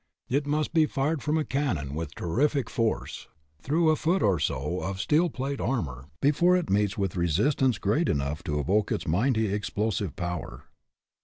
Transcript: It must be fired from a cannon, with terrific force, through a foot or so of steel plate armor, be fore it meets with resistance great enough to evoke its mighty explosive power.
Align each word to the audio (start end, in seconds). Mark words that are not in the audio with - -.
It 0.29 0.47
must 0.47 0.73
be 0.73 0.87
fired 0.87 1.21
from 1.21 1.37
a 1.37 1.45
cannon, 1.45 1.93
with 1.93 2.15
terrific 2.15 2.71
force, 2.71 3.27
through 3.61 3.91
a 3.91 3.95
foot 3.95 4.23
or 4.23 4.39
so 4.39 4.81
of 4.81 4.99
steel 4.99 5.29
plate 5.29 5.61
armor, 5.61 6.09
be 6.21 6.31
fore 6.31 6.57
it 6.57 6.71
meets 6.71 6.97
with 6.97 7.15
resistance 7.15 7.77
great 7.77 8.09
enough 8.09 8.41
to 8.45 8.59
evoke 8.59 8.91
its 8.91 9.07
mighty 9.07 9.53
explosive 9.53 10.15
power. 10.15 10.63